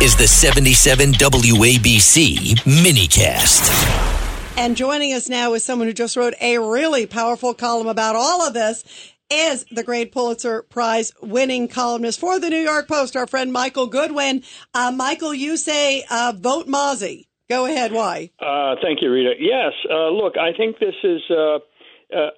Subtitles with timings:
[0.00, 4.56] is the 77 WABC minicast.
[4.56, 8.40] And joining us now is someone who just wrote a really powerful column about all
[8.46, 8.84] of this
[9.28, 13.88] is the great Pulitzer Prize winning columnist for the New York Post, our friend Michael
[13.88, 14.44] Goodwin.
[14.72, 17.26] Uh, Michael, you say uh, vote Mazi.
[17.48, 17.90] Go ahead.
[17.90, 18.30] Why?
[18.38, 19.32] Uh, thank you, Rita.
[19.40, 19.72] Yes.
[19.90, 21.58] Uh, look, I think this is uh,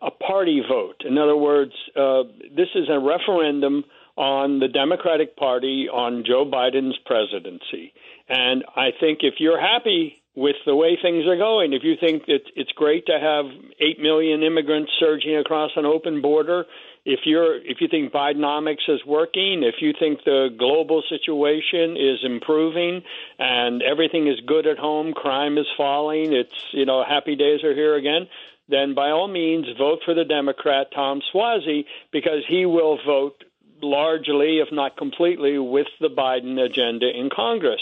[0.01, 1.03] a party vote.
[1.05, 2.23] In other words, uh,
[2.57, 3.85] this is a referendum
[4.21, 7.95] on the Democratic Party on Joe Biden's presidency.
[8.29, 11.73] And I think if you're happy with the way things are going.
[11.73, 13.47] If you think it's great to have
[13.81, 16.67] eight million immigrants surging across an open border,
[17.05, 22.21] if you're if you think Bidenomics is working, if you think the global situation is
[22.23, 23.03] improving
[23.39, 27.75] and everything is good at home, crime is falling, it's you know happy days are
[27.75, 28.29] here again,
[28.69, 33.43] then by all means vote for the Democrat Tom Suozzi because he will vote
[33.83, 37.81] largely, if not completely, with the Biden agenda in Congress.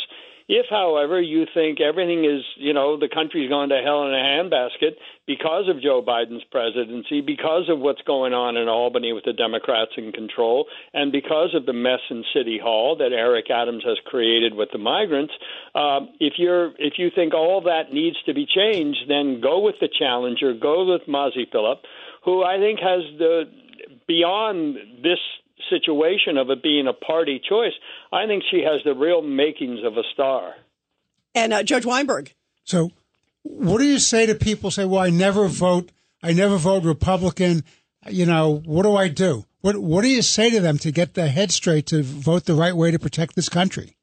[0.49, 4.17] If, however, you think everything is, you know, the country's gone to hell in a
[4.17, 9.35] handbasket because of Joe Biden's presidency, because of what's going on in Albany with the
[9.35, 10.65] Democrats in control,
[10.95, 14.79] and because of the mess in City Hall that Eric Adams has created with the
[14.79, 15.35] migrants,
[15.75, 19.75] uh, if you're if you think all that needs to be changed, then go with
[19.83, 21.81] the challenger, go with Mazi Pilip,
[22.25, 23.45] who I think has the
[24.07, 25.21] beyond this
[25.69, 27.73] situation of it being a party choice,
[28.13, 30.55] I think she has the real makings of a star.
[31.35, 32.35] And uh, Judge Weinberg.
[32.65, 32.91] So,
[33.43, 35.91] what do you say to people say, "Well, I never vote.
[36.23, 37.65] I never vote Republican."
[38.09, 39.45] You know, what do I do?
[39.61, 42.55] What What do you say to them to get their head straight to vote the
[42.55, 43.97] right way to protect this country?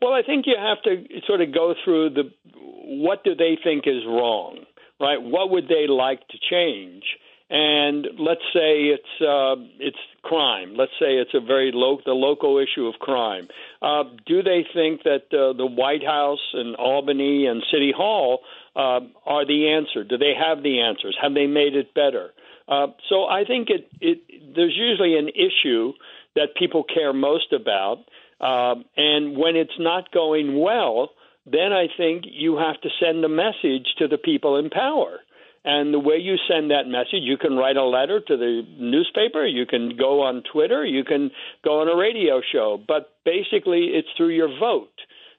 [0.00, 3.86] Well, I think you have to sort of go through the what do they think
[3.86, 4.64] is wrong,
[5.00, 5.20] right?
[5.20, 7.04] What would they like to change?
[7.50, 10.74] And let's say it's uh, it's crime.
[10.76, 13.48] Let's say it's a very low the local issue of crime.
[13.82, 18.40] Uh, do they think that uh, the White House and Albany and City Hall
[18.76, 20.04] uh, are the answer?
[20.04, 21.16] Do they have the answers?
[21.20, 22.30] Have they made it better?
[22.68, 25.92] Uh, so I think it, it there's usually an issue
[26.36, 27.98] that people care most about,
[28.40, 31.10] um, and when it's not going well,
[31.46, 35.18] then I think you have to send a message to the people in power
[35.64, 39.44] and the way you send that message, you can write a letter to the newspaper,
[39.46, 41.30] you can go on Twitter, you can
[41.64, 44.88] go on a radio show, but basically it's through your vote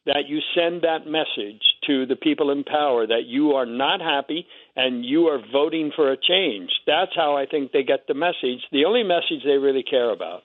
[0.05, 4.45] that you send that message to the people in power that you are not happy
[4.75, 6.69] and you are voting for a change.
[6.85, 10.43] That's how I think they get the message, the only message they really care about.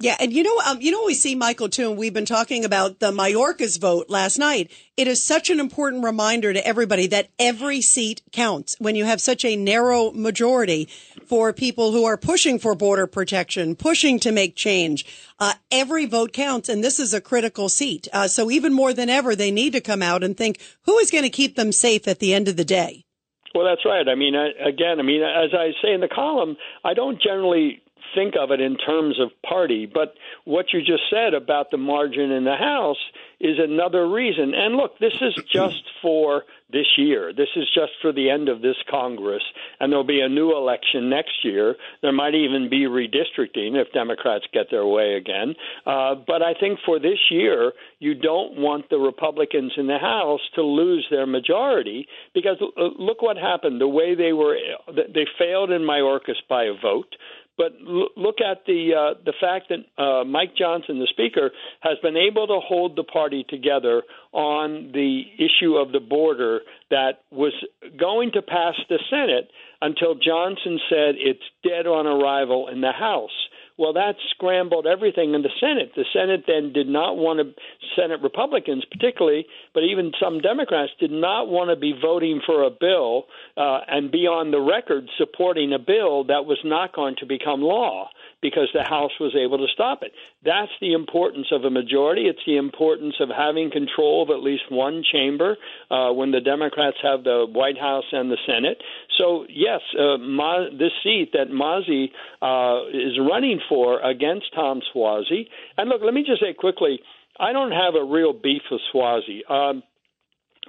[0.00, 2.64] Yeah, and you know, um, you know, we see Michael too, and we've been talking
[2.64, 4.70] about the Mayorkas vote last night.
[4.96, 9.20] It is such an important reminder to everybody that every seat counts when you have
[9.20, 10.88] such a narrow majority
[11.26, 15.04] for people who are pushing for border protection, pushing to make change.
[15.40, 18.06] Uh, every vote counts, and this is a critical seat.
[18.12, 21.10] Uh, so even more than ever, they need to come out and think who is
[21.10, 23.04] going to keep them safe at the end of the day.
[23.52, 24.06] Well, that's right.
[24.06, 27.82] I mean, again, I mean, as I say in the column, I don't generally
[28.18, 29.86] think of it in terms of party.
[29.86, 30.14] But
[30.44, 32.98] what you just said about the margin in the House
[33.40, 34.52] is another reason.
[34.54, 37.32] And look, this is just for this year.
[37.32, 39.42] This is just for the end of this Congress,
[39.80, 41.76] and there'll be a new election next year.
[42.02, 45.54] There might even be redistricting if Democrats get their way again.
[45.86, 50.40] Uh, but I think for this year, you don't want the Republicans in the House
[50.56, 53.80] to lose their majority because uh, look what happened.
[53.80, 54.56] The way they were,
[54.88, 57.14] they failed in Mayorkas by a vote.
[57.58, 61.98] But l- look at the uh, the fact that uh, Mike Johnson, the Speaker, has
[62.02, 66.60] been able to hold the party together on the issue of the border
[66.90, 67.52] that was
[67.98, 69.50] going to pass the Senate
[69.82, 73.47] until Johnson said it's dead on arrival in the House.
[73.78, 75.92] Well, that scrambled everything in the Senate.
[75.94, 77.54] The Senate then did not want to,
[77.94, 82.70] Senate Republicans particularly, but even some Democrats did not want to be voting for a
[82.70, 87.26] bill uh, and be on the record supporting a bill that was not going to
[87.26, 88.10] become law
[88.40, 90.12] because the House was able to stop it.
[90.44, 92.22] That's the importance of a majority.
[92.22, 95.56] It's the importance of having control of at least one chamber
[95.90, 98.78] uh, when the Democrats have the White House and the Senate.
[99.18, 105.48] So, yes, uh, Ma- this seat that Mazi uh, is running for against Tom Suozzi.
[105.76, 107.00] And look, let me just say quickly
[107.40, 109.48] I don't have a real beef with Suozzi.
[109.50, 109.82] Um,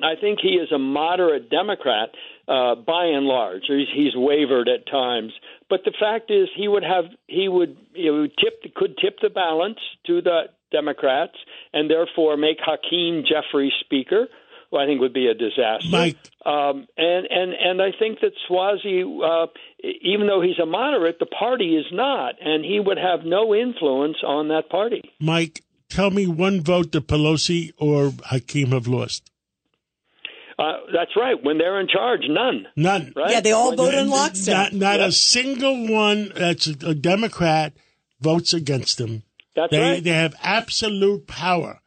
[0.01, 2.09] I think he is a moderate Democrat
[2.49, 3.63] uh, by and large.
[3.67, 5.31] He's, he's wavered at times,
[5.69, 9.29] but the fact is, he would have he would he would tip could tip the
[9.29, 11.35] balance to the Democrats,
[11.73, 14.27] and therefore make Hakeem Jeffries Speaker.
[14.71, 15.89] Who I think would be a disaster.
[15.89, 16.17] Mike.
[16.45, 19.47] Um, and and and I think that Suozzi, uh,
[20.01, 24.17] even though he's a moderate, the party is not, and he would have no influence
[24.25, 25.01] on that party.
[25.19, 29.31] Mike, tell me one vote that Pelosi or Hakeem have lost.
[30.59, 31.41] Uh, that's right.
[31.41, 32.67] When they're in charge, none.
[32.75, 33.13] None.
[33.15, 33.31] Right?
[33.31, 34.55] Yeah, they all vote in lockstep.
[34.55, 35.09] Not, not Yep.
[35.09, 37.73] a single one that's a, a Democrat
[38.19, 39.23] votes against them.
[39.55, 40.03] That's They right.
[40.03, 41.79] they have absolute power.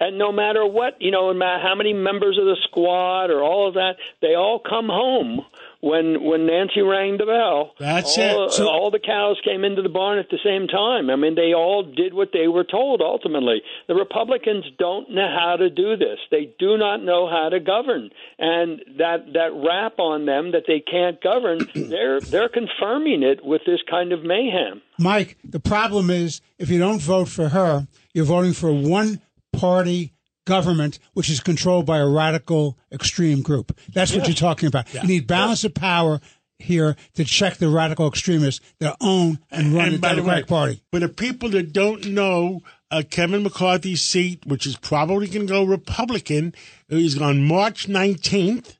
[0.00, 3.42] And no matter what, you know, no matter how many members of the squad or
[3.42, 5.42] all of that, they all come home
[5.84, 7.72] when when Nancy rang the bell.
[7.78, 8.52] That's all, it.
[8.52, 11.10] So- all the cows came into the barn at the same time.
[11.10, 13.02] I mean, they all did what they were told.
[13.02, 16.18] Ultimately, the Republicans don't know how to do this.
[16.30, 20.80] They do not know how to govern, and that that rap on them that they
[20.80, 24.80] can't govern, they're they're confirming it with this kind of mayhem.
[24.98, 29.20] Mike, the problem is if you don't vote for her, you're voting for one
[29.52, 30.12] party
[30.44, 33.76] government which is controlled by a radical extreme group.
[33.92, 34.92] That's what you're talking about.
[34.94, 36.20] You need balance of power
[36.58, 40.48] here to check the radical extremists that own and run the by the Democratic way,
[40.48, 40.82] Party.
[40.92, 45.52] For the people that don't know, uh, Kevin McCarthy's seat, which is probably going to
[45.52, 46.54] go Republican,
[46.88, 48.76] is on March 19th,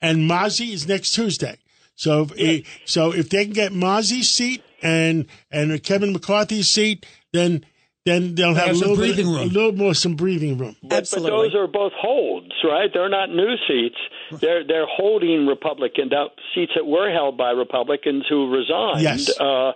[0.00, 1.58] and Mazi is next Tuesday.
[1.94, 7.04] So, if, eh, so if they can get Mazi's seat and and Kevin McCarthy's seat,
[7.32, 7.64] then
[8.10, 9.48] then they'll have, have a some little breathing bit, room.
[9.48, 10.76] a little more some breathing room.
[10.82, 11.30] But, Absolutely.
[11.30, 12.90] but those are both holds, right?
[12.92, 13.96] They're not new seats.
[14.40, 19.02] They're they're holding Republican that seats that were held by Republicans who resigned.
[19.02, 19.30] Yes.
[19.38, 19.72] Uh,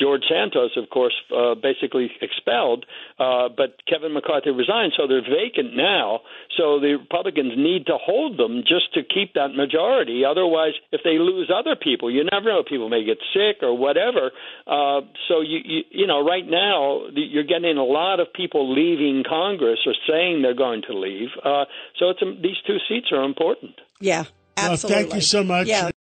[0.00, 2.86] George Santos, of course, uh, basically expelled,
[3.18, 6.20] uh, but Kevin McCarthy resigned, so they're vacant now.
[6.56, 10.24] So the Republicans need to hold them just to keep that majority.
[10.24, 12.62] Otherwise, if they lose other people, you never know.
[12.62, 14.30] People may get sick or whatever.
[14.66, 19.22] Uh, so you, you you know, right now you're getting a lot of people leaving
[19.28, 21.28] Congress or saying they're going to leave.
[21.44, 21.64] Uh,
[21.98, 23.72] so it's these two seats are important.
[24.00, 24.24] yeah,
[24.56, 25.02] Well, absolutely.
[25.02, 25.66] thank you so much.
[25.66, 25.90] Yeah.